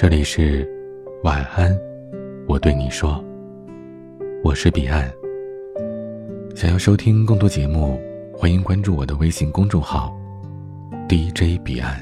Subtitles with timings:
[0.00, 0.64] 这里是
[1.24, 1.76] 晚安，
[2.46, 3.20] 我对你说，
[4.44, 5.10] 我是彼岸。
[6.54, 8.00] 想要收听更多节目，
[8.32, 10.16] 欢迎关注我的微信公众号
[11.08, 11.96] DJ 彼岸。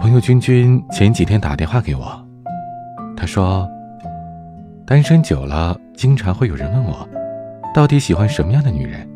[0.00, 2.20] 朋友君君前几天打电话给我，
[3.16, 3.64] 他说，
[4.84, 7.08] 单身久了，经常会有人问我，
[7.72, 9.08] 到底喜欢什么样的女人？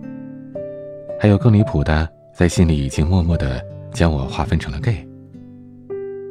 [1.18, 3.60] 还有更离谱的，在心里已经默默的
[3.92, 5.04] 将我划分成了 gay。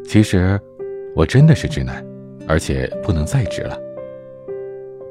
[0.09, 0.59] 其实，
[1.15, 2.03] 我真的是直男，
[2.47, 3.77] 而且不能再直了。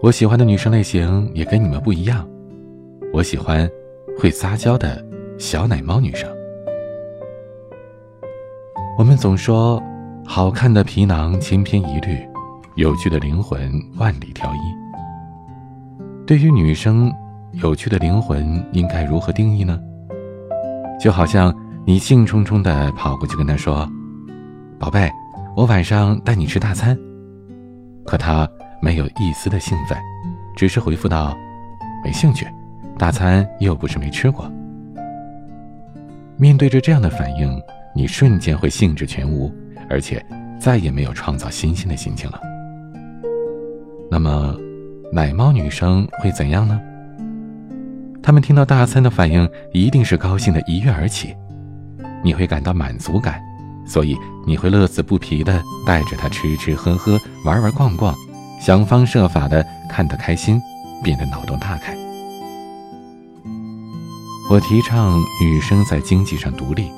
[0.03, 2.29] 我喜欢的女生类型也跟你们不一样，
[3.13, 3.71] 我喜欢
[4.19, 5.01] 会撒娇的
[5.39, 6.29] 小奶猫女生。
[8.99, 9.81] 我们总说，
[10.27, 12.19] 好看的皮囊千篇一律，
[12.75, 14.59] 有趣的灵魂万里挑一。
[16.27, 17.09] 对于女生，
[17.53, 19.81] 有趣的灵魂应该如何定义呢？
[21.01, 23.89] 就好像你兴冲冲的跑过去跟她说。
[24.79, 25.11] 宝贝，
[25.57, 26.97] 我晚上带你吃大餐。
[28.07, 28.49] 可他
[28.81, 29.99] 没有一丝的兴奋，
[30.57, 31.37] 只是回复道
[32.05, 32.47] ：“没兴趣，
[32.97, 34.51] 大餐又不是没吃过。”
[36.39, 37.61] 面对着这样的反应，
[37.93, 39.53] 你瞬间会兴致全无，
[39.91, 40.25] 而且
[40.61, 42.41] 再也没有创造新鲜的心情了。
[44.09, 44.57] 那么，
[45.13, 46.81] 奶猫女生会怎样呢？
[48.23, 51.35] 她们听到大餐的反应一定是高兴的一跃而起，
[52.23, 53.43] 你会感到满足感。
[53.89, 58.15] 所以你会乐此不疲地带着他吃吃喝喝、玩玩逛逛，
[58.61, 60.61] 想方设法地看得开心，
[61.03, 61.97] 变得脑洞大开。
[64.51, 66.91] 我提倡女生在经济上独立，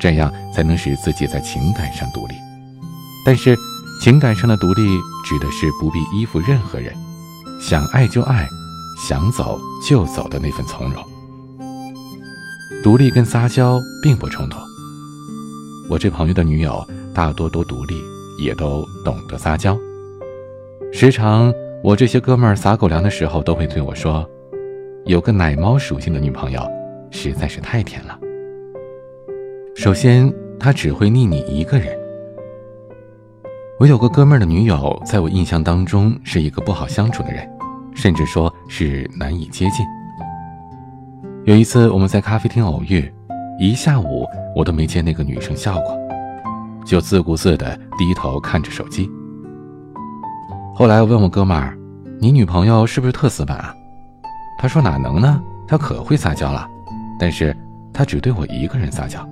[0.00, 2.34] 这样才能使自己在情感上独立。
[3.24, 3.56] 但是，
[4.02, 4.82] 情感上的独立
[5.24, 6.94] 指的是不必依附任何人，
[7.60, 8.48] 想爱就爱，
[9.06, 11.04] 想走就走的那份从容。
[12.82, 14.67] 独立跟撒娇并不冲突。
[15.90, 17.94] 我这朋友的女友大多都独立，
[18.38, 19.74] 也都懂得撒娇。
[20.92, 24.28] 时常，我这些哥们儿撒狗粮的时候，都会对我说
[25.06, 26.60] ：“有个奶猫属性的女朋友，
[27.10, 28.18] 实在是太甜了。”
[29.74, 31.98] 首先，她只会腻你一个人。
[33.80, 37.48] 我有个哥们儿的女友，在我印象当中是一个不好相处的人，
[37.94, 39.86] 甚至说是难以接近。
[41.44, 43.10] 有一次，我们在咖啡厅偶遇。
[43.60, 44.24] 一下午
[44.54, 45.98] 我都没见那个女生笑过，
[46.86, 49.10] 就自顾自地低头看着手机。
[50.76, 51.76] 后来我问我哥们儿
[52.22, 53.74] ：“你女朋友是不是特死板啊？”
[54.60, 55.42] 他说：“哪能呢？
[55.66, 56.68] 她可会撒娇了，
[57.18, 57.52] 但是
[57.92, 59.28] 她只对我一个人撒娇。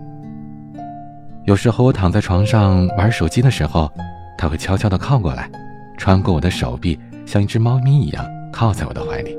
[1.44, 3.88] 有时候我躺在床上玩手机的时候，
[4.36, 5.48] 她会悄悄地靠过来，
[5.96, 9.38] 穿过我的手臂，像一只猫咪一样靠在我的怀里。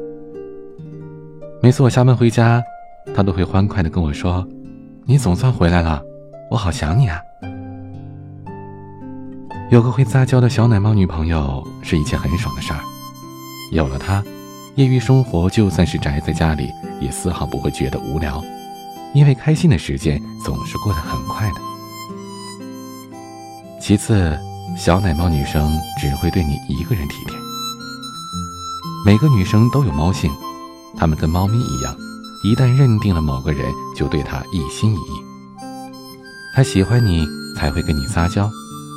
[1.62, 2.64] 每次我下班回家，
[3.14, 4.48] 她都会欢快地跟我说。”
[5.10, 6.04] 你总算回来了，
[6.52, 7.22] 我好想你啊！
[9.72, 12.82] 有个会撒娇的小奶猫女朋友是一件很爽的事儿，
[13.72, 14.22] 有了她，
[14.76, 16.70] 业余生活就算是宅在家里，
[17.00, 18.44] 也丝毫不会觉得无聊，
[19.14, 21.56] 因为开心的时间总是过得很快的。
[23.80, 24.38] 其次，
[24.78, 27.34] 小奶猫女生只会对你一个人体贴。
[29.06, 30.30] 每个女生都有猫性，
[30.98, 31.96] 她们跟猫咪一样。
[32.48, 35.22] 一旦认定了某个人，就对他一心一意。
[36.56, 37.28] 他喜欢你
[37.58, 38.50] 才会跟你撒娇，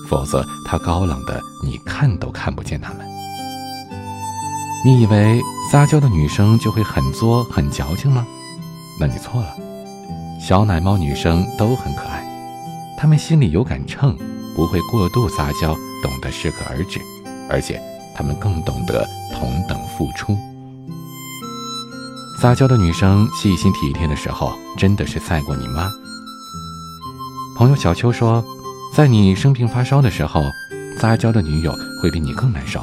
[0.08, 3.04] 否则他高冷的你看都看不见他们。
[4.84, 8.24] 你以为撒娇的女生就会很作很矫情吗？
[9.00, 9.48] 那你错了。
[10.40, 12.24] 小奶猫女生都很可爱，
[12.96, 14.16] 她们心里有杆秤，
[14.54, 15.74] 不会过度撒娇，
[16.04, 17.00] 懂得适可而止，
[17.48, 17.82] 而且
[18.14, 20.38] 她们更懂得同等付出。
[22.40, 25.92] 撒娇的女生细心体贴的时候，真的是赛过你妈。
[27.54, 28.42] 朋友小秋说，
[28.94, 30.42] 在你生病发烧的时候，
[30.96, 31.70] 撒娇的女友
[32.00, 32.80] 会比你更难受。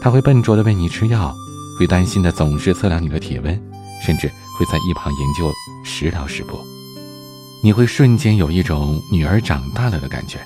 [0.00, 1.36] 她会笨拙的喂你吃药，
[1.78, 3.62] 会担心的总是测量你的体温，
[4.06, 4.26] 甚至
[4.58, 5.52] 会在一旁研究
[5.84, 6.58] 食疗食补。
[7.62, 10.38] 你会瞬间有一种女儿长大了的感觉，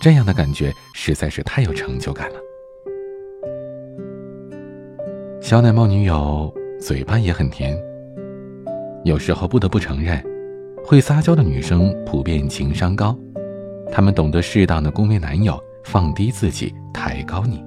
[0.00, 2.36] 这样的感觉实在是太有成就感了。
[5.42, 6.54] 小奶猫女友。
[6.84, 7.74] 嘴巴也很甜。
[9.04, 10.22] 有时候不得不承认，
[10.84, 13.16] 会撒娇的女生普遍情商高，
[13.90, 17.64] 她们懂得适当的恭维男友，放低自己，抬高你。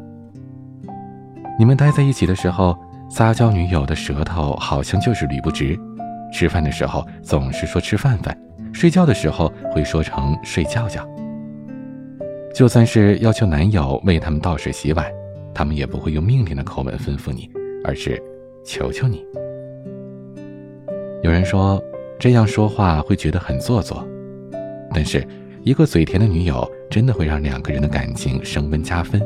[1.57, 2.77] 你们待在一起的时候，
[3.09, 5.75] 撒娇女友的舌头好像就是捋不直，
[6.31, 8.39] 吃饭的时候总是说吃饭饭，
[8.71, 11.03] 睡觉的时候会说成睡觉觉。
[12.53, 15.11] 就算是要求男友为他们倒水洗碗，
[15.55, 17.49] 他们也不会用命令的口吻吩咐你，
[17.83, 18.21] 而是。
[18.67, 19.25] 求求你！
[21.23, 21.81] 有人说
[22.19, 24.05] 这样说话会觉得很做作，
[24.93, 25.25] 但是
[25.63, 29.21] 一个嘴甜的女友真的会让两个人的感情升温加分。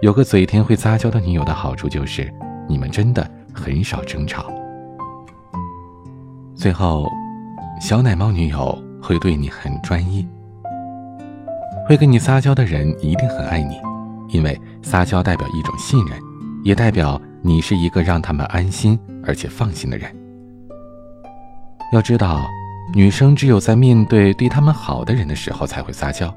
[0.00, 2.26] 有个嘴甜会撒娇的女友的好处就是，
[2.66, 4.50] 你们真的很少争吵。
[6.54, 7.06] 最后，
[7.78, 10.26] 小奶猫女友会对你很专一，
[11.86, 13.78] 会跟你撒娇的人一定很爱你，
[14.30, 16.18] 因为撒娇代表一种信任，
[16.62, 20.10] 也代表你是一个让他们安心而且放心的人。
[21.92, 22.48] 要知道，
[22.94, 26.34] 女生只有在面对对他们好的人的时候才会撒娇。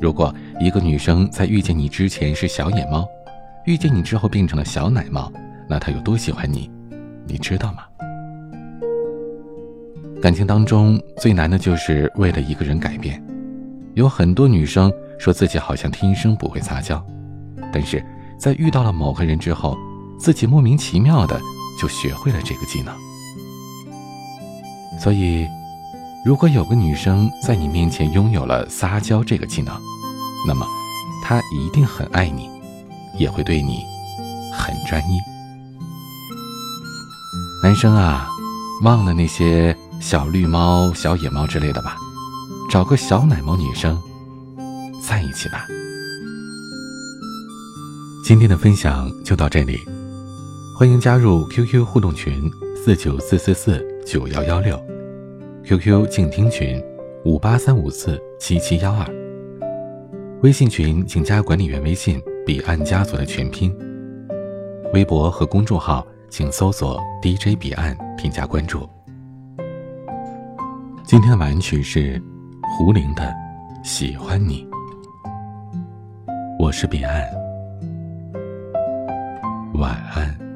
[0.00, 3.04] 如果一个女生在遇见你之前是小野猫，
[3.66, 5.28] 遇见你之后变成了小奶猫，
[5.68, 6.70] 那她有多喜欢你，
[7.26, 7.82] 你知道吗？
[10.22, 13.20] 感情当中最难的就是为了一个人改变。
[13.94, 17.04] 有很多女生说自己好像天生不会撒娇，
[17.72, 18.00] 但是
[18.38, 19.76] 在遇到了某个人之后，
[20.18, 21.40] 自己莫名其妙的
[21.80, 22.94] 就学会了这个技能。
[25.00, 25.46] 所以，
[26.24, 29.74] 如果有个女生在你面前拥有了撒娇这个技能，
[30.46, 30.66] 那么
[31.22, 32.50] 她一定很爱你，
[33.16, 33.84] 也会对你
[34.52, 35.18] 很专一。
[37.62, 38.28] 男生啊，
[38.82, 41.96] 忘了那些小绿猫、小野猫之类的吧，
[42.70, 44.00] 找个小奶猫女生
[45.00, 45.66] 在一起吧。
[48.24, 49.80] 今天的分享就到这里，
[50.78, 53.84] 欢迎加入 QQ 互动群四九四四四。
[54.06, 54.80] 九幺幺六
[55.64, 56.80] ，QQ 静听群
[57.24, 59.04] 五八三五四七七幺二，
[60.40, 63.76] 微信群请加管理员微信彼岸家族的全拼，
[64.94, 68.88] 微博和公众号请搜索 DJ 彼岸添加关注。
[71.04, 72.22] 今天的晚曲是
[72.62, 73.24] 胡玲的
[73.82, 74.64] 《喜欢你》，
[76.56, 77.28] 我是彼岸，
[79.74, 80.47] 晚安。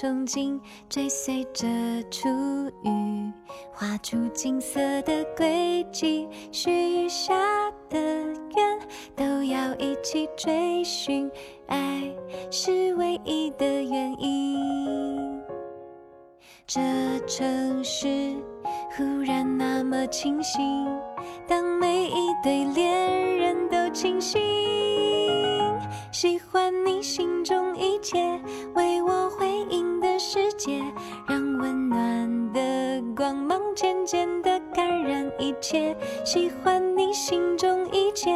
[0.00, 0.58] 憧憬，
[0.88, 1.68] 追随着
[2.10, 2.26] 初
[2.84, 3.30] 遇，
[3.70, 6.26] 画出金色的轨迹。
[6.50, 7.34] 许下
[7.90, 8.78] 的愿
[9.14, 11.30] 都要一起追寻，
[11.66, 12.02] 爱
[12.50, 15.38] 是唯一的原因。
[16.66, 16.80] 这
[17.26, 18.34] 城市
[18.96, 20.62] 忽然那么清醒，
[21.46, 24.40] 当每一对恋人都清醒。
[35.02, 35.96] 然一切。
[36.24, 38.30] 喜欢你心中一切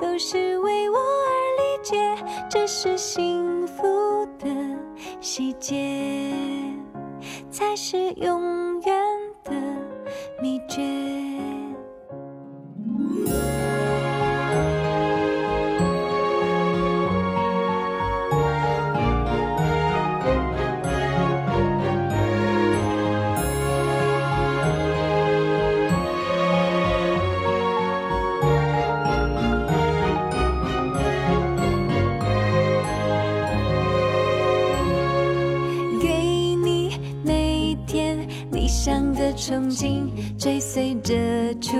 [0.00, 2.16] 都是为我而理解，
[2.48, 4.48] 这是幸福的
[5.20, 5.74] 细节，
[7.50, 8.94] 才是永远
[9.42, 9.52] 的
[10.40, 11.33] 秘诀。
[39.36, 40.08] 憧憬，
[40.38, 41.12] 追随着
[41.60, 41.76] 初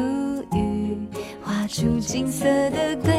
[0.56, 0.98] 雨，
[1.42, 3.12] 画出金色的歌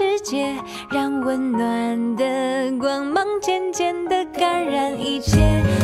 [0.00, 0.56] 世界
[0.90, 5.36] 让温暖的光芒渐渐的感染一切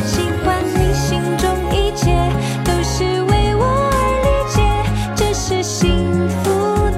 [0.03, 2.09] 喜欢你心中一切
[2.65, 4.57] 都是为我而理解
[5.15, 6.49] 这是幸福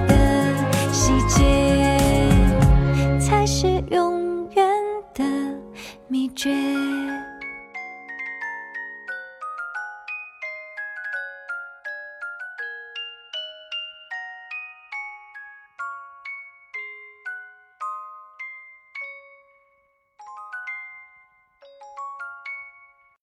[0.08, 0.14] 的
[0.94, 2.30] 细节
[3.20, 4.66] 才是永远
[5.14, 5.26] 的
[6.08, 7.09] 秘诀。